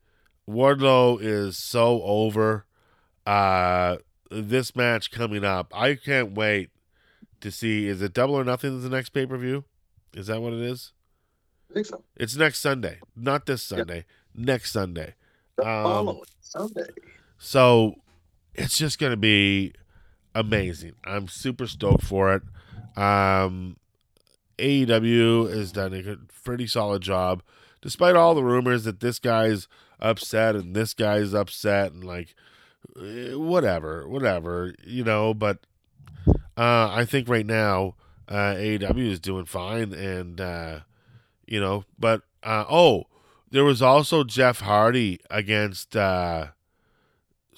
[0.48, 2.64] Wardlow is so over.
[3.26, 3.96] Uh
[4.30, 5.72] this match coming up.
[5.74, 6.70] I can't wait
[7.40, 9.64] to see is it double or nothing is the next pay per view?
[10.14, 10.92] Is that what it is?
[11.70, 12.02] I think so.
[12.16, 13.78] It's next Sunday, not this Yeah.
[13.78, 14.04] Sunday.
[14.34, 15.14] Next Sunday.
[15.62, 16.87] Um, Sunday.
[17.38, 17.96] So
[18.54, 19.72] it's just going to be
[20.34, 20.92] amazing.
[21.04, 22.42] I'm super stoked for it.
[22.96, 23.76] Um,
[24.58, 27.42] AEW has done a pretty solid job,
[27.82, 29.68] despite all the rumors that this guy's
[30.00, 32.34] upset and this guy's upset and like
[33.00, 35.34] eh, whatever, whatever, you know.
[35.34, 35.58] But
[36.56, 37.94] uh, I think right now
[38.28, 40.80] uh, AEW is doing fine, and uh,
[41.46, 43.04] you know, but uh, oh,
[43.50, 45.96] there was also Jeff Hardy against.
[45.96, 46.48] Uh,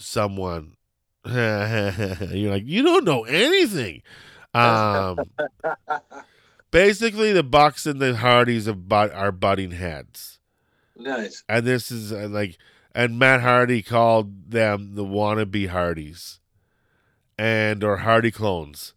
[0.01, 0.77] someone.
[1.25, 4.03] You're like, you don't know anything.
[4.55, 5.19] Um,
[6.71, 10.40] basically, the Bucks and the Hardys are, but, are butting heads,
[11.01, 11.43] Nice.
[11.49, 12.59] and this is uh, like,
[12.95, 16.41] and Matt Hardy called them the wannabe Hardys,
[17.39, 18.95] and or Hardy clones,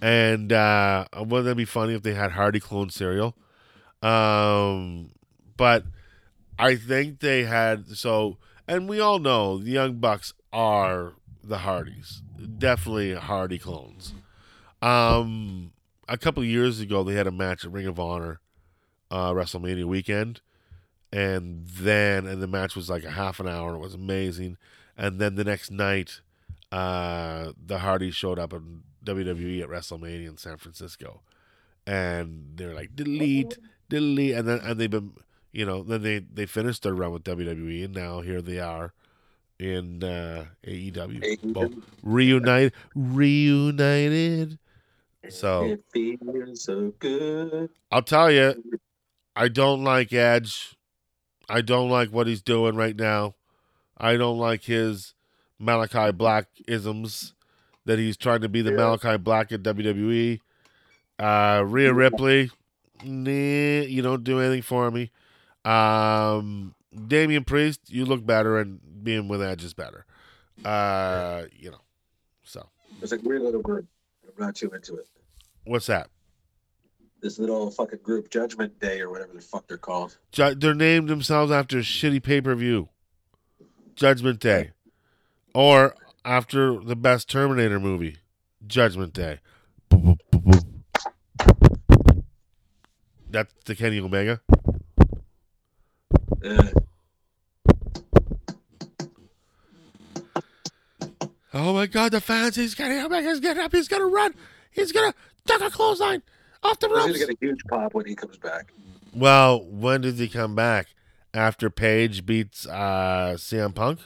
[0.00, 3.36] and uh, wouldn't that be funny if they had Hardy clone cereal?
[4.02, 5.10] Um,
[5.56, 5.84] but
[6.58, 12.22] I think they had so, and we all know the Young Bucks are the Hardys,
[12.58, 14.14] definitely Hardy clones.
[14.82, 15.72] Um,
[16.08, 18.40] a couple years ago, they had a match at Ring of Honor,
[19.10, 20.40] uh, WrestleMania weekend,
[21.12, 23.68] and then and the match was like a half an hour.
[23.68, 24.56] and It was amazing,
[24.96, 26.20] and then the next night,
[26.72, 31.20] uh, the Hardys showed up in WWE at WrestleMania in San Francisco,
[31.86, 35.12] and they're like delete, delete, and then and they've been
[35.56, 38.92] you know, then they they finished their run with WWE, and now here they are
[39.58, 41.70] in uh, AEW, Well,
[42.02, 44.58] reunited, reunited.
[45.30, 47.70] So It feels so good.
[47.90, 48.62] I'll tell you,
[49.34, 50.75] I don't like Edge.
[51.48, 53.34] I don't like what he's doing right now.
[53.96, 55.14] I don't like his
[55.60, 57.34] Malakai Black isms
[57.84, 58.76] that he's trying to be the Yeah.
[58.78, 60.40] Malakai Black at WWE.
[61.18, 62.50] Uh, Rhea Ripley,
[63.04, 65.10] nah, you don't do anything for me.
[65.64, 66.74] Um,
[67.06, 70.04] Damian Priest, you look better, and being with Edge is better.
[70.64, 71.80] Uh, you know,
[72.42, 72.68] so
[73.00, 73.86] It's a weird little word.
[74.26, 75.06] I'm not too into it.
[75.64, 76.10] what's that?
[77.22, 80.16] This little fucking group, Judgment Day or whatever the fuck they're called.
[80.32, 82.88] Ju- they're named themselves after a shitty pay per view,
[83.94, 84.70] Judgment Day,
[85.54, 85.94] or
[86.24, 88.18] after the best Terminator movie,
[88.66, 89.40] Judgment Day.
[93.30, 94.40] That's the Kenny Omega.
[96.44, 96.62] Uh,
[101.58, 102.54] Oh my God, the fans!
[102.56, 103.10] He's getting up!
[103.12, 103.72] He's getting up!
[103.72, 104.34] He's gonna run!
[104.70, 105.14] He's gonna
[105.46, 106.22] duck a clothesline
[106.62, 108.72] off the He's gonna get a huge pop when he comes back.
[109.14, 110.88] Well, when does he come back?
[111.34, 114.00] After Page beats uh, CM Punk?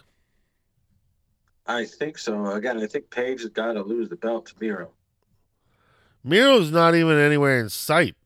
[1.67, 2.47] I think so.
[2.53, 4.91] Again, I think Page has got to lose the belt to Miro.
[6.25, 8.17] Miro's not even anywhere in sight.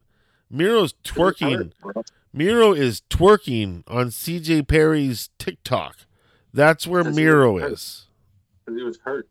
[0.51, 1.72] Miro's twerking.
[1.83, 2.11] Hurt.
[2.33, 5.99] Miro is twerking on CJ Perry's TikTok.
[6.53, 7.62] That's where Miro is.
[7.62, 7.72] hurt.
[7.72, 8.07] is.
[8.66, 9.29] 'Cause He was hurt.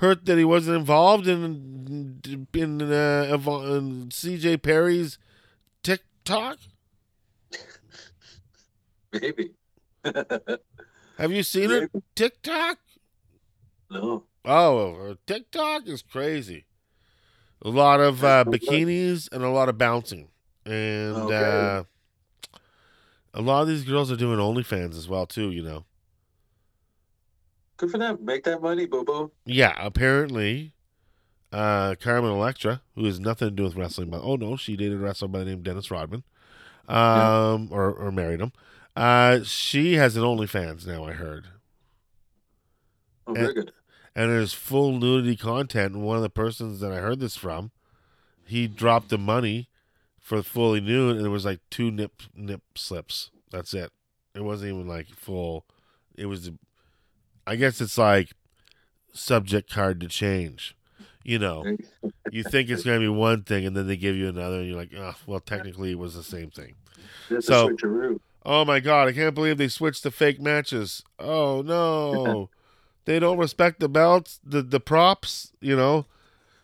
[0.00, 2.20] Hurt that he wasn't involved in
[2.54, 5.18] in, uh, in CJ Perry's
[5.82, 6.56] TikTok.
[9.12, 9.50] Maybe.
[11.18, 11.90] Have you seen it?
[11.92, 12.04] Maybe.
[12.14, 12.78] TikTok?
[13.90, 14.24] No.
[14.44, 16.64] Oh, TikTok is crazy.
[17.60, 18.86] A lot of uh, That's so good.
[18.86, 20.28] bikinis and a lot of bouncing,
[20.64, 21.34] and Okay.
[21.36, 21.82] uh,
[23.34, 25.50] a lot of these girls are doing OnlyFans as well too.
[25.50, 25.84] You know.
[27.80, 28.18] Good for them.
[28.22, 29.32] Make that money, boo boo.
[29.46, 30.74] Yeah, apparently,
[31.50, 34.98] uh, Carmen Electra, who has nothing to do with wrestling, but oh no, she dated
[34.98, 36.22] a wrestler by the name Dennis Rodman,
[36.88, 38.52] um, or or married him.
[38.94, 41.04] Uh, she has an OnlyFans now.
[41.06, 41.46] I heard,
[43.26, 43.72] Oh, very good.
[44.14, 45.94] and there's full nudity content.
[45.94, 47.70] And one of the persons that I heard this from,
[48.44, 49.68] he dropped the money
[50.18, 53.30] for fully nude, and it was like two nip nip slips.
[53.50, 53.90] That's it.
[54.34, 55.64] It wasn't even like full.
[56.16, 56.50] It was,
[57.50, 58.30] I guess it's like
[59.12, 60.76] subject card to change.
[61.24, 61.64] You know,
[62.30, 64.68] you think it's going to be one thing, and then they give you another, and
[64.68, 66.76] you're like, oh, well, technically it was the same thing.
[67.28, 67.76] Just So-
[68.46, 71.02] Oh my god, I can't believe they switched to fake matches.
[71.18, 72.48] Oh no.
[73.04, 76.06] they don't respect the belts, the the props, you know.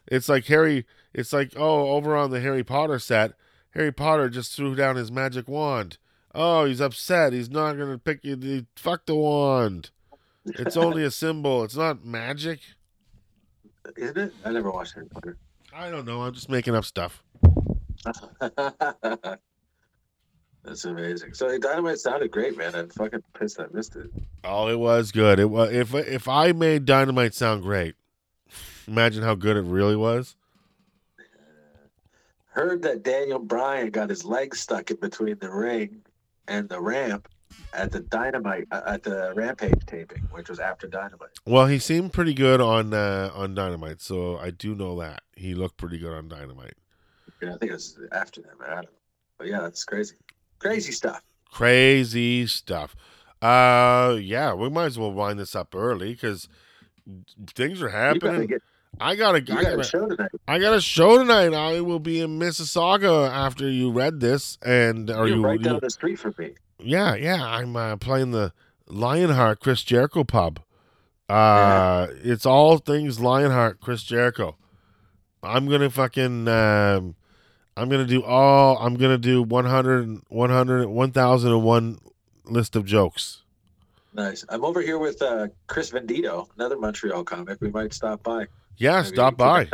[0.06, 3.32] It's like Harry it's like, oh, over on the Harry Potter set,
[3.70, 5.98] Harry Potter just threw down his magic wand.
[6.34, 7.32] Oh, he's upset.
[7.32, 9.90] He's not gonna pick you the fuck the wand.
[10.46, 11.64] It's only a symbol.
[11.64, 12.60] It's not magic.
[13.96, 14.34] Isn't it?
[14.44, 15.36] I never watched Harry Potter.
[15.72, 16.22] I don't know.
[16.22, 17.22] I'm just making up stuff.
[20.64, 21.34] That's amazing.
[21.34, 22.74] So Dynamite sounded great, man.
[22.74, 24.10] I'm fucking pissed I missed it.
[24.42, 25.38] Oh, it was good.
[25.38, 27.94] It was if if I made Dynamite sound great,
[28.88, 30.34] imagine how good it really was.
[32.46, 36.02] Heard that Daniel Bryan got his leg stuck in between the ring
[36.48, 37.28] and the ramp
[37.72, 41.30] at the Dynamite uh, at the Rampage taping, which was after Dynamite.
[41.44, 45.54] Well, he seemed pretty good on uh, on Dynamite, so I do know that he
[45.54, 46.74] looked pretty good on Dynamite.
[47.42, 48.70] Yeah, I think it was after that, man.
[48.70, 48.90] I don't know.
[49.38, 50.16] But yeah, that's crazy.
[50.58, 51.22] Crazy stuff.
[51.52, 52.96] Crazy stuff.
[53.42, 56.48] Uh, yeah, we might as well wind this up early because
[57.54, 58.46] things are happening.
[58.46, 58.62] get
[58.98, 60.30] I gotta, you I got a gotta, show tonight.
[60.48, 61.52] I got a show tonight.
[61.52, 65.44] I will be in Mississauga after you read this, and are You're you?
[65.44, 66.54] right you- down the street from me.
[66.78, 67.44] Yeah, yeah.
[67.44, 68.52] I'm uh, playing the
[68.86, 70.60] Lionheart Chris Jericho pub.
[71.28, 74.56] Uh, it's all things Lionheart Chris Jericho.
[75.42, 77.14] I'm gonna fucking um,
[77.76, 78.78] I'm gonna do all.
[78.78, 81.98] I'm gonna do 100, 100, 1001
[82.44, 83.42] list of jokes.
[84.14, 84.44] Nice.
[84.48, 87.60] I'm over here with uh, Chris Vendito, another Montreal comic.
[87.60, 88.46] We might stop by.
[88.78, 89.68] Yeah, Maybe stop by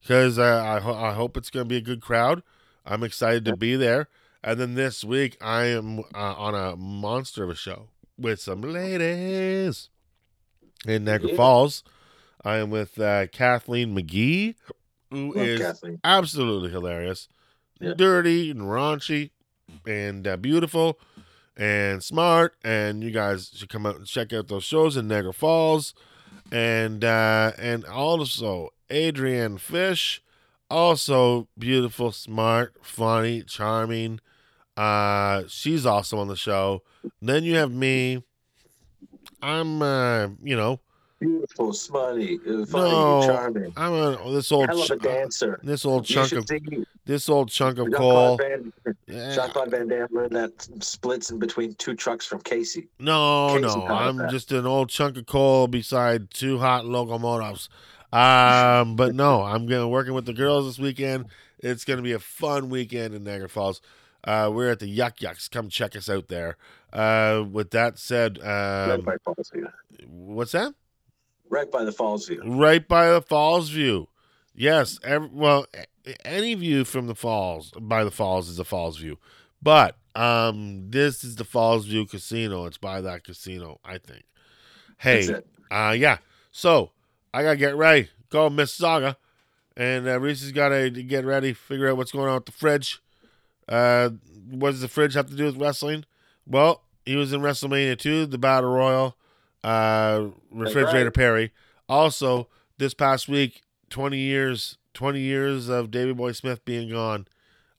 [0.00, 2.42] because uh, I ho- I hope it's gonna be a good crowd.
[2.86, 4.08] I'm excited to be there.
[4.46, 7.88] And then this week I am uh, on a monster of a show
[8.18, 9.88] with some ladies
[10.86, 11.36] in Niagara Yeah.
[11.36, 11.82] Falls.
[12.44, 14.54] I am with uh, Kathleen McGee,
[15.10, 15.98] who Love is Kathleen.
[16.04, 17.26] absolutely hilarious,
[17.80, 17.94] Yeah.
[17.96, 19.30] dirty and raunchy,
[19.86, 20.98] and uh, beautiful
[21.56, 22.54] and smart.
[22.62, 25.94] And you guys should come out and check out those shows in Niagara Falls,
[26.52, 30.22] and uh, and also Adrienne Fish,
[30.70, 34.20] also beautiful, smart, funny, charming.
[34.76, 36.82] Uh, she's also on the show.
[37.22, 38.22] then you have me.
[39.42, 40.80] I'm, uh, you know,
[41.20, 43.22] Beautiful, smutty, uh, funny, No.
[43.24, 43.72] charming.
[43.76, 45.60] I'm a this old Hell of a ch- dancer.
[45.62, 46.46] this old chunk of
[47.06, 48.36] this old chunk of Jean-Claude coal.
[48.36, 48.72] Van,
[49.06, 49.34] Yeah.
[49.34, 52.88] Jean-Claude Van Damme that splits in between two trucks from Casey.
[52.98, 54.30] No, Casey no, I'm that.
[54.30, 57.68] just an old chunk of coal beside two hot locomotives.
[58.12, 61.26] Um, but no, I'm gonna working with the girls this weekend.
[61.60, 63.80] It's gonna be a fun weekend in Niagara Falls.
[64.24, 65.48] Uh, we're at the Yuk Yuk's.
[65.48, 66.56] Come check us out there.
[66.92, 69.06] Uh, with that said, um,
[70.08, 70.74] what's that?
[71.50, 72.40] Right by the Fallsview.
[72.44, 74.08] Right by the Falls View.
[74.54, 74.98] Yes.
[75.04, 75.66] Every, well,
[76.24, 79.18] any view from the falls by the falls is a falls view,
[79.62, 82.66] but um, this is the Falls View Casino.
[82.66, 84.24] It's by that casino, I think.
[84.98, 85.46] Hey, That's it.
[85.70, 86.18] uh, yeah.
[86.52, 86.92] So
[87.32, 88.10] I gotta get ready.
[88.30, 89.16] Go Mississauga,
[89.76, 91.52] and uh, Reese's gotta get ready.
[91.52, 93.00] Figure out what's going on with the fridge.
[93.68, 94.10] Uh,
[94.50, 96.04] what does the fridge have to do with wrestling?
[96.46, 99.16] Well, he was in WrestleMania 2, the Battle Royal,
[99.62, 101.14] uh, Refrigerator right.
[101.14, 101.52] Perry.
[101.88, 102.48] Also,
[102.78, 107.26] this past week, 20 years, 20 years of Davey Boy Smith being gone.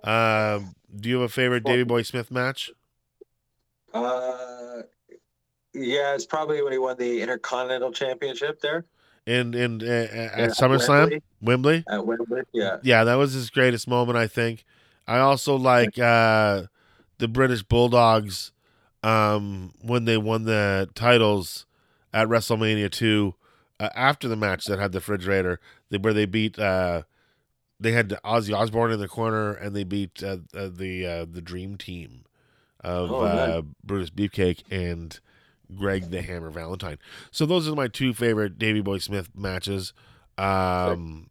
[0.03, 2.71] Um, do you have a favorite Davey Boy Smith match?
[3.93, 4.81] Uh,
[5.73, 8.85] yeah, it's probably when he won the Intercontinental Championship there
[9.25, 11.23] In in uh, at Yeah, SummerSlam, Wembley.
[11.41, 11.83] Wembley.
[11.89, 12.41] at Wembley.
[12.53, 14.63] Yeah, Yeah, that was his greatest moment, I think.
[15.07, 16.63] I also like uh,
[17.17, 18.51] the British Bulldogs
[19.03, 21.65] um, when they won the titles
[22.13, 23.35] at WrestleMania 2
[23.79, 26.57] uh, after the match that had the refrigerator, they, where they beat.
[26.57, 27.03] Uh,
[27.79, 31.41] they had Ozzy Osbourne in the corner, and they beat uh, uh, the uh, the
[31.41, 32.23] Dream Team
[32.79, 35.19] of Oh, uh, Brutus Beefcake and
[35.75, 36.97] Greg the Hammer Valentine.
[37.31, 39.93] So those are my two favorite Davey Boy Smith matches.
[40.37, 41.27] Um,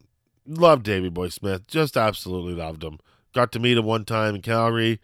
[0.46, 2.98] loved Davey Boy Smith, just absolutely loved him.
[3.35, 5.01] Got to meet him one time in Calgary,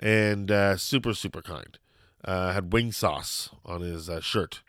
[0.00, 1.78] and uh, super super kind.
[2.24, 4.62] Uh, had wing sauce on his uh, shirt.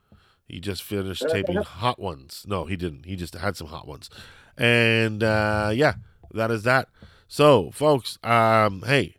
[0.47, 2.45] He just finished taping Hot Ones.
[2.47, 3.05] No, he didn't.
[3.05, 4.09] He just had some Hot Ones,
[4.57, 5.95] and uh, yeah,
[6.33, 6.89] that is that.
[7.27, 9.15] So, folks, um, hey,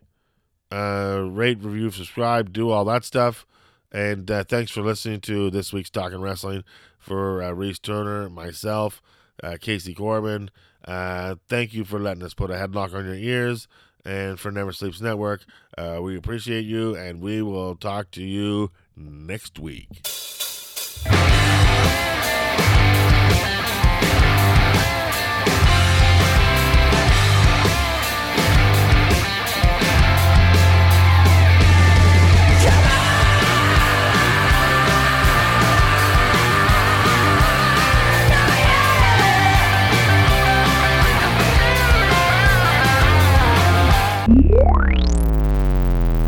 [0.71, 3.45] uh, rate, review, subscribe, do all that stuff.
[3.91, 6.63] And uh, thanks for listening to this week's Talking Wrestling
[6.97, 9.01] for uh, Reese Turner, myself,
[9.43, 10.51] uh, Casey Corbin.
[10.89, 13.67] Uh, thank you for letting us put a headlock on your ears.
[14.03, 15.45] And for Never Sleeps Network,
[15.77, 19.87] uh, we appreciate you, and we will talk to you next week.